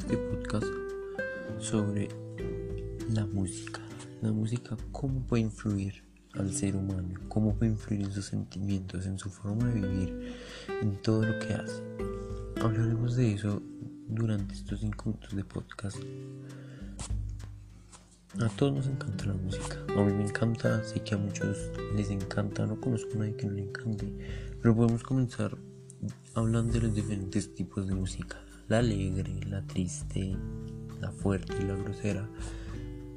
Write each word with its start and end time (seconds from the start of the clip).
este 0.00 0.16
podcast 0.16 0.66
sobre 1.58 2.08
la 3.12 3.26
música. 3.26 3.80
La 4.22 4.32
música, 4.32 4.76
cómo 4.92 5.20
puede 5.20 5.42
influir 5.42 6.02
al 6.34 6.52
ser 6.52 6.74
humano, 6.74 7.20
cómo 7.28 7.54
puede 7.54 7.72
influir 7.72 8.02
en 8.02 8.12
sus 8.12 8.24
sentimientos, 8.24 9.04
en 9.04 9.18
su 9.18 9.28
forma 9.28 9.66
de 9.66 9.80
vivir, 9.80 10.34
en 10.80 10.96
todo 11.02 11.22
lo 11.22 11.38
que 11.38 11.52
hace. 11.52 11.82
Hablaremos 12.62 13.16
de 13.16 13.34
eso 13.34 13.62
durante 14.08 14.54
estos 14.54 14.80
cinco 14.80 15.10
minutos 15.10 15.36
de 15.36 15.44
podcast. 15.44 15.98
A 18.40 18.48
todos 18.56 18.72
nos 18.72 18.86
encanta 18.86 19.26
la 19.26 19.34
música. 19.34 19.84
A 19.96 20.02
mí 20.02 20.12
me 20.12 20.24
encanta, 20.24 20.82
sé 20.82 21.00
que 21.02 21.14
a 21.14 21.18
muchos 21.18 21.58
les 21.94 22.10
encanta, 22.10 22.66
no 22.66 22.80
conozco 22.80 23.10
a 23.16 23.18
nadie 23.18 23.36
que 23.36 23.46
no 23.46 23.52
le 23.52 23.62
encante, 23.62 24.12
pero 24.62 24.74
podemos 24.74 25.02
comenzar 25.02 25.58
hablando 26.34 26.72
de 26.72 26.80
los 26.80 26.94
diferentes 26.94 27.54
tipos 27.54 27.86
de 27.86 27.94
música. 27.94 28.38
La 28.70 28.78
alegre, 28.78 29.34
la 29.48 29.62
triste, 29.66 30.36
la 31.00 31.10
fuerte 31.10 31.56
y 31.60 31.64
la 31.64 31.74
grosera. 31.74 32.30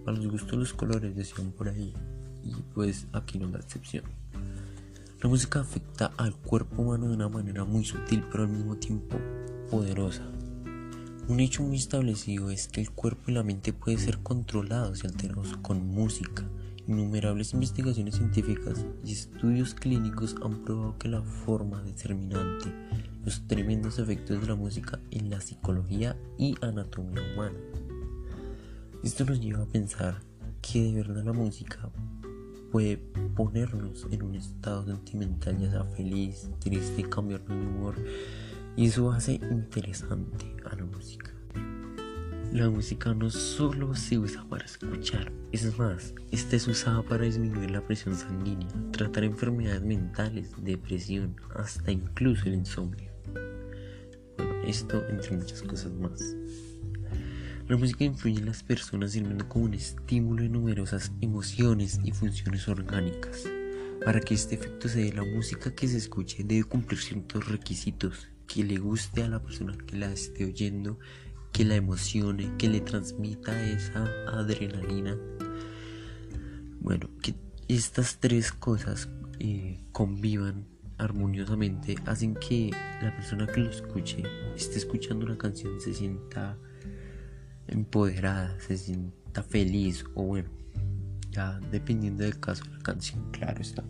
A 0.07 0.11
los 0.11 0.25
gustos 0.25 0.57
los 0.57 0.73
colores 0.73 1.15
decían 1.15 1.51
por 1.51 1.69
ahí. 1.69 1.93
Y 2.43 2.55
pues 2.73 3.05
aquí 3.13 3.37
no 3.37 3.45
es 3.45 3.51
la 3.51 3.59
excepción. 3.59 4.03
La 5.21 5.29
música 5.29 5.59
afecta 5.59 6.11
al 6.17 6.33
cuerpo 6.33 6.81
humano 6.81 7.07
de 7.07 7.13
una 7.13 7.29
manera 7.29 7.65
muy 7.65 7.85
sutil 7.85 8.25
pero 8.31 8.45
al 8.45 8.49
mismo 8.49 8.77
tiempo 8.77 9.15
poderosa. 9.69 10.23
Un 11.27 11.39
hecho 11.39 11.61
muy 11.61 11.77
establecido 11.77 12.49
es 12.49 12.67
que 12.67 12.81
el 12.81 12.89
cuerpo 12.89 13.29
y 13.29 13.35
la 13.35 13.43
mente 13.43 13.73
pueden 13.73 13.99
ser 13.99 14.23
controlados 14.23 15.03
y 15.03 15.07
alterados 15.07 15.55
con 15.57 15.85
música. 15.85 16.49
Innumerables 16.87 17.53
investigaciones 17.53 18.15
científicas 18.15 18.85
y 19.05 19.13
estudios 19.13 19.73
clínicos 19.73 20.35
han 20.43 20.65
probado 20.65 20.97
que 20.97 21.07
la 21.07 21.21
forma 21.21 21.81
determinante, 21.81 22.73
los 23.23 23.47
tremendos 23.47 23.99
efectos 23.99 24.41
de 24.41 24.47
la 24.47 24.55
música 24.55 24.99
en 25.11 25.29
la 25.29 25.39
psicología 25.39 26.17
y 26.37 26.55
anatomía 26.61 27.21
humana. 27.33 27.57
Esto 29.01 29.23
nos 29.23 29.39
lleva 29.39 29.63
a 29.63 29.67
pensar 29.67 30.21
que 30.61 30.83
de 30.83 30.93
verdad 30.93 31.23
la 31.23 31.33
música 31.33 31.89
puede 32.71 32.97
ponernos 33.35 34.07
en 34.11 34.23
un 34.23 34.35
estado 34.35 34.85
sentimental, 34.85 35.57
ya 35.59 35.71
sea 35.71 35.83
feliz, 35.85 36.49
triste, 36.59 37.07
cambiarnos 37.09 37.49
de 37.49 37.67
humor 37.67 37.95
y 38.75 38.87
eso 38.87 39.11
hace 39.11 39.33
interesante 39.35 40.55
a 40.69 40.75
la 40.75 40.85
música. 40.85 41.32
La 42.53 42.69
música 42.69 43.15
no 43.15 43.31
solo 43.31 43.95
se 43.95 44.19
usa 44.19 44.47
para 44.47 44.63
escuchar, 44.63 45.31
es 45.51 45.75
más, 45.79 46.13
esta 46.29 46.55
es 46.55 46.67
usada 46.67 47.01
para 47.01 47.25
disminuir 47.25 47.71
la 47.71 47.81
presión 47.81 48.15
sanguínea, 48.15 48.67
tratar 48.91 49.23
enfermedades 49.23 49.81
mentales, 49.81 50.51
depresión, 50.61 51.35
hasta 51.55 51.91
incluso 51.91 52.45
el 52.45 52.53
insomnio. 52.53 53.11
Bueno, 54.37 54.53
esto 54.67 55.03
entre 55.09 55.35
muchas 55.35 55.63
cosas 55.63 55.93
más. 55.93 56.35
La 57.67 57.75
música 57.75 58.03
influye 58.03 58.37
en 58.37 58.45
las 58.45 58.61
personas 58.61 59.13
sirviendo 59.13 59.49
como 59.49 59.65
un 59.65 59.73
estímulo 59.73 60.43
de 60.43 60.49
numerosas 60.49 61.11
emociones 61.21 62.01
y 62.03 62.11
funciones 62.11 62.67
orgánicas. 62.67 63.49
Para 64.05 64.19
que 64.19 64.35
este 64.35 64.53
efecto 64.53 64.87
se 64.89 64.99
dé, 64.99 65.11
la 65.11 65.23
música 65.23 65.73
que 65.73 65.87
se 65.87 65.97
escuche 65.97 66.43
debe 66.43 66.65
cumplir 66.65 66.99
ciertos 66.99 67.47
requisitos 67.47 68.27
que 68.45 68.63
le 68.63 68.77
guste 68.77 69.23
a 69.23 69.29
la 69.29 69.41
persona 69.41 69.75
que 69.87 69.97
la 69.97 70.11
esté 70.11 70.45
oyendo, 70.45 70.99
que 71.53 71.63
la 71.63 71.75
emocione, 71.75 72.51
que 72.57 72.67
le 72.67 72.81
transmita 72.81 73.69
esa 73.69 74.03
adrenalina. 74.27 75.17
Bueno, 76.81 77.09
que 77.21 77.35
estas 77.67 78.17
tres 78.19 78.51
cosas 78.51 79.07
eh, 79.39 79.79
convivan 79.91 80.65
armoniosamente 80.97 81.95
hacen 82.05 82.35
que 82.35 82.71
la 83.01 83.15
persona 83.15 83.47
que 83.47 83.61
lo 83.61 83.69
escuche 83.69 84.23
esté 84.55 84.77
escuchando 84.77 85.25
una 85.25 85.37
canción 85.37 85.79
se 85.79 85.93
sienta 85.93 86.57
empoderada, 87.67 88.59
se 88.59 88.77
sienta 88.77 89.43
feliz 89.43 90.05
o 90.15 90.23
bueno, 90.23 90.49
ya 91.31 91.59
dependiendo 91.71 92.23
del 92.23 92.39
caso 92.39 92.63
de 92.65 92.71
la 92.71 92.79
canción, 92.79 93.31
claro 93.31 93.61
está. 93.61 93.83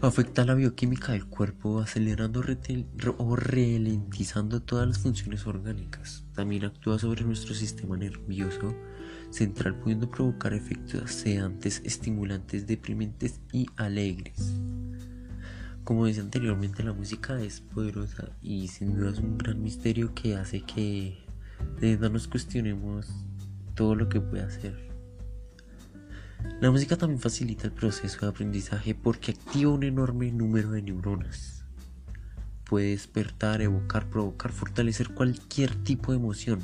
Afecta 0.00 0.44
la 0.44 0.54
bioquímica 0.54 1.10
del 1.10 1.26
cuerpo 1.26 1.80
acelerando 1.80 2.40
o 3.16 3.34
ralentizando 3.36 4.62
todas 4.62 4.86
las 4.86 5.00
funciones 5.00 5.44
orgánicas. 5.44 6.24
También 6.36 6.66
actúa 6.66 7.00
sobre 7.00 7.24
nuestro 7.24 7.52
sistema 7.52 7.96
nervioso 7.96 8.76
central 9.30 9.74
pudiendo 9.80 10.08
provocar 10.08 10.54
efectos 10.54 11.10
sedantes, 11.10 11.82
estimulantes, 11.84 12.68
deprimentes 12.68 13.40
y 13.52 13.66
alegres. 13.74 14.54
Como 15.82 16.06
decía 16.06 16.22
anteriormente, 16.22 16.84
la 16.84 16.92
música 16.92 17.42
es 17.42 17.60
poderosa 17.60 18.30
y 18.40 18.68
sin 18.68 18.94
duda 18.94 19.10
es 19.10 19.18
un 19.18 19.36
gran 19.36 19.60
misterio 19.60 20.14
que 20.14 20.36
hace 20.36 20.60
que 20.60 21.18
de 21.80 21.96
nos 21.98 22.28
cuestionemos 22.28 23.08
todo 23.74 23.96
lo 23.96 24.08
que 24.08 24.20
puede 24.20 24.44
hacer. 24.44 24.87
La 26.60 26.70
música 26.72 26.96
también 26.96 27.20
facilita 27.20 27.66
el 27.66 27.72
proceso 27.72 28.18
de 28.20 28.28
aprendizaje 28.28 28.94
porque 28.94 29.32
activa 29.32 29.72
un 29.72 29.84
enorme 29.84 30.32
número 30.32 30.70
de 30.70 30.82
neuronas. 30.82 31.64
Puede 32.64 32.90
despertar, 32.90 33.62
evocar, 33.62 34.10
provocar, 34.10 34.50
fortalecer 34.50 35.14
cualquier 35.14 35.74
tipo 35.84 36.12
de 36.12 36.18
emoción. 36.18 36.60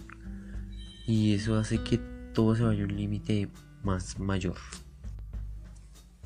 Y 1.07 1.35
eso 1.35 1.57
hace 1.57 1.83
que 1.83 1.99
todo 2.33 2.57
se 2.57 2.63
vaya 2.63 2.83
a 2.83 2.87
un 2.87 2.97
límite 2.97 3.49
más 3.85 4.19
mayor. 4.19 4.57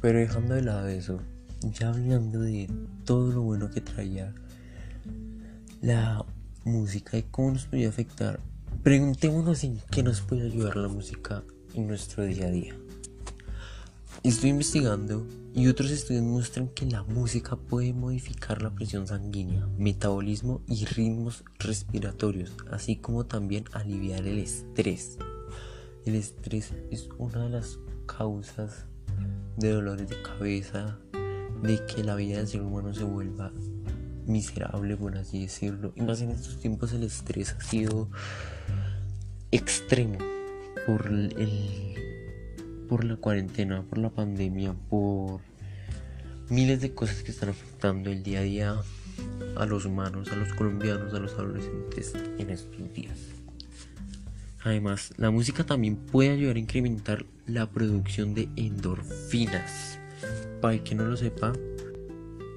Pero 0.01 0.19
dejando 0.19 0.55
de 0.55 0.63
lado 0.63 0.87
eso, 0.89 1.21
ya 1.61 1.89
hablando 1.89 2.41
de 2.41 2.71
todo 3.05 3.33
lo 3.33 3.43
bueno 3.43 3.71
que 3.71 3.81
traía 3.81 4.33
la 5.83 6.25
música 6.65 7.19
y 7.19 7.25
cómo 7.25 7.53
nos 7.53 7.67
puede 7.67 7.87
afectar, 7.87 8.41
preguntémonos 8.83 9.63
en 9.65 9.81
qué 9.91 10.03
nos 10.03 10.21
puede 10.21 10.47
ayudar 10.47 10.77
la 10.77 10.89
música 10.89 11.43
en 11.75 11.87
nuestro 11.87 12.25
día 12.25 12.47
a 12.47 12.51
día. 12.51 12.75
Estoy 14.25 14.51
investigando 14.51 15.25
y 15.55 15.69
otros 15.69 15.93
estudios 15.93 16.25
muestran 16.25 16.69
que 16.69 16.87
la 16.87 17.05
música 17.05 17.55
puede 17.55 17.93
modificar 17.93 18.63
la 18.63 18.75
presión 18.75 19.07
sanguínea, 19.07 19.69
metabolismo 19.79 20.61
y 20.67 20.85
ritmos 20.87 21.45
respiratorios, 21.61 22.53
así 22.73 22.97
como 22.97 23.27
también 23.27 23.65
aliviar 23.73 24.27
el 24.27 24.39
estrés. 24.39 25.19
El 26.05 26.17
estrés 26.17 26.73
es 26.91 27.09
una 27.17 27.45
de 27.45 27.51
las 27.51 27.79
causas 28.07 28.87
de 29.57 29.71
dolores 29.71 30.09
de 30.09 30.21
cabeza, 30.21 30.99
de 31.63 31.87
que 31.87 32.03
la 32.03 32.17
vida 32.17 32.39
del 32.39 32.49
ser 32.49 32.63
humano 32.63 32.93
se 32.93 33.05
vuelva 33.05 33.53
miserable, 34.27 34.97
por 34.97 35.17
así 35.17 35.43
decirlo. 35.43 35.93
Y 35.95 36.03
más 36.03 36.21
en 36.23 36.31
estos 36.31 36.59
tiempos 36.59 36.93
el 36.93 37.05
estrés 37.05 37.55
ha 37.55 37.61
sido 37.63 38.11
extremo 39.53 40.19
por 40.87 41.07
el 41.07 42.08
por 42.89 43.05
la 43.05 43.17
cuarentena, 43.17 43.83
por 43.83 43.99
la 43.99 44.11
pandemia, 44.11 44.75
por 44.89 45.41
miles 46.49 46.81
de 46.81 46.95
cosas 46.95 47.23
que 47.23 47.31
están 47.31 47.51
afectando 47.51 48.11
el 48.11 48.23
día 48.23 48.41
a 48.41 48.43
día 48.43 48.77
a 49.57 49.67
los 49.67 49.85
humanos, 49.85 50.31
a 50.33 50.37
los 50.37 50.53
colombianos, 50.55 51.13
a 51.13 51.19
los 51.19 51.35
adolescentes 51.35 52.15
en 52.39 52.51
estos 52.51 52.93
días. 52.95 53.19
Además, 54.65 55.13
la 55.17 55.31
música 55.31 55.65
también 55.65 55.97
puede 55.97 56.31
ayudar 56.31 56.57
a 56.57 56.61
incrementar 56.61 57.25
la 57.47 57.71
producción 57.71 58.35
de 58.35 58.49
endorfinas. 58.57 59.99
Para 60.61 60.75
el 60.75 60.83
que 60.83 60.95
no 60.95 61.05
lo 61.05 61.17
sepa, 61.17 61.53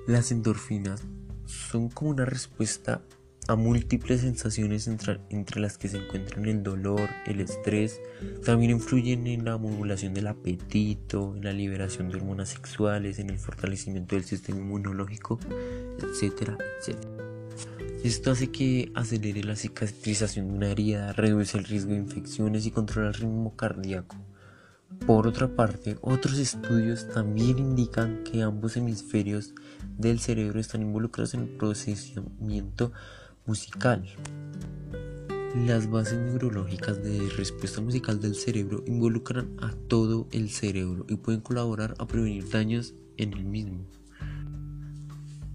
las 0.08 0.32
endorfinas 0.32 1.04
son 1.46 1.90
como 1.90 2.12
una 2.12 2.26
respuesta 2.26 3.02
a 3.52 3.56
múltiples 3.58 4.22
sensaciones 4.22 4.88
entre, 4.88 5.20
las 5.60 5.78
que 5.78 5.90
se 5.90 5.98
encuentran 5.98 6.46
el 6.46 6.64
dolor, 6.64 7.10
el 7.26 7.42
estrés, 7.42 8.00
también 8.46 8.72
influyen 8.72 9.28
en 9.28 9.44
la 9.44 9.58
modulación 9.58 10.14
del 10.14 10.28
apetito, 10.28 11.36
en 11.36 11.44
la 11.44 11.52
liberación 11.52 12.08
de 12.08 12.16
hormonas 12.16 12.48
sexuales, 12.48 13.20
en 13.20 13.30
el 13.30 13.38
fortalecimiento 13.40 14.16
del 14.16 14.24
sistema 14.24 14.60
inmunológico, 14.60 15.38
etcétera, 16.02 16.58
etcétera. 16.80 17.12
Esto 18.06 18.32
hace 18.32 18.52
que 18.52 18.90
acelere 18.96 19.44
la 19.44 19.58
cicatrización 19.58 20.48
de 20.48 20.54
una 20.54 20.72
herida, 20.72 21.12
reduce 21.12 21.58
el 21.58 21.66
riesgo 21.66 21.92
de 21.92 21.98
infecciones 21.98 22.66
y 22.66 22.72
controla 22.72 23.10
el 23.10 23.16
ritmo 23.16 23.58
cardíaco. 23.58 24.16
Por 25.06 25.28
otra 25.28 25.50
parte, 25.50 25.98
otros 26.00 26.38
estudios 26.38 27.10
también 27.10 27.60
indican 27.60 28.24
que 28.24 28.44
ambos 28.44 28.78
hemisferios 28.78 29.54
del 29.98 30.22
cerebro 30.22 30.62
están 30.62 30.84
involucrados 30.84 31.34
en 31.34 31.42
el 31.42 31.50
procesamiento 31.50 32.94
musical. 33.46 34.06
Las 35.56 35.90
bases 35.90 36.18
neurológicas 36.18 37.04
de 37.04 37.30
respuesta 37.36 37.82
musical 37.82 38.22
del 38.22 38.36
cerebro 38.36 38.84
involucran 38.88 39.56
a 39.62 39.72
todo 39.88 40.28
el 40.32 40.50
cerebro 40.50 41.06
y 41.10 41.18
pueden 41.18 41.42
colaborar 41.42 41.94
a 42.00 42.08
prevenir 42.08 42.50
daños 42.50 42.94
en 43.18 43.34
el 43.34 43.44
mismo. 43.44 43.86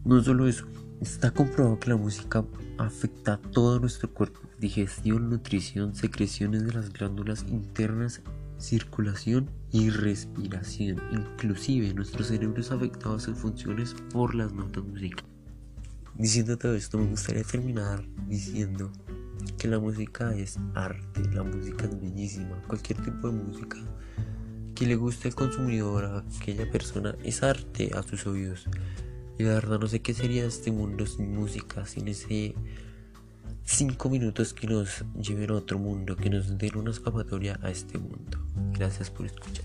No 0.05 0.23
solo 0.23 0.47
eso, 0.47 0.67
está 1.01 1.31
comprobado 1.31 1.81
que 1.81 1.91
la 1.91 1.97
música 1.97 2.45
afecta 2.79 3.35
a 3.35 3.41
todo 3.41 3.81
nuestro 3.81 4.13
cuerpo, 4.13 4.41
digestión, 4.59 5.31
nutrición, 5.31 5.95
secreciones 5.95 6.67
de 6.67 6.73
las 6.73 6.93
glándulas 6.93 7.45
internas, 7.49 8.21
circulación 8.59 9.51
y 9.73 9.91
respiración. 9.91 11.01
Inclusive 11.13 11.93
nuestro 11.95 12.25
cerebro 12.25 12.61
es 12.61 12.71
afectado 12.71 13.17
a 13.17 13.21
sus 13.21 13.37
funciones 13.39 13.95
por 14.13 14.35
las 14.35 14.53
notas 14.53 14.85
musicales. 14.85 15.36
Diciendo 16.19 16.57
todo 16.57 16.75
esto, 16.75 16.99
me 16.99 17.07
gustaría 17.07 17.45
terminar 17.45 18.05
diciendo 18.27 18.91
que 19.59 19.69
la 19.69 19.79
música 19.79 20.35
es 20.35 20.59
arte, 20.75 21.23
la 21.33 21.43
música 21.43 21.85
es 21.85 22.01
bellísima, 22.01 22.63
cualquier 22.67 23.03
tipo 23.03 23.29
de 23.29 23.35
música 23.35 23.79
que 24.75 24.87
le 24.87 24.95
gusta 24.95 25.27
el 25.27 25.35
consumidor 25.35 26.05
a 26.05 26.25
aquella 26.39 26.71
persona 26.71 27.17
es 27.25 27.43
arte 27.43 27.91
a 27.95 28.03
sus 28.03 28.27
oídos. 28.27 28.67
Y 29.39 29.43
la 29.43 29.55
verdad 29.55 29.81
no 29.81 29.89
sé 29.89 30.01
qué 30.01 30.15
sería 30.15 30.45
este 30.45 30.71
mundo 30.71 31.07
sin 31.07 31.35
música, 31.35 31.87
sin 31.87 32.09
ese 32.09 32.55
cinco 33.65 34.09
minutos 34.09 34.55
que 34.55 34.67
nos 34.67 35.05
lleven 35.21 35.51
a 35.51 35.55
otro 35.55 35.79
mundo, 35.79 36.17
que 36.17 36.31
nos 36.31 36.57
den 36.57 36.77
una 36.77 36.91
escapatoria 36.91 37.59
a 37.63 37.71
este 37.71 37.99
mundo. 37.99 38.39
Gracias 38.73 39.11
por 39.11 39.27
escuchar. 39.27 39.65